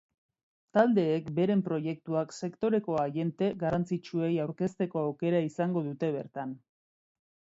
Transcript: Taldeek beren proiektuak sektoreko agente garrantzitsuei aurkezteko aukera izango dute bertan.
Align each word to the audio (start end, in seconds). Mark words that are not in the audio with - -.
Taldeek 0.77 1.27
beren 1.39 1.59
proiektuak 1.67 2.31
sektoreko 2.47 2.95
agente 3.03 3.51
garrantzitsuei 3.65 4.31
aurkezteko 4.45 5.05
aukera 5.11 5.45
izango 5.51 5.87
dute 5.91 6.09
bertan. 6.19 6.57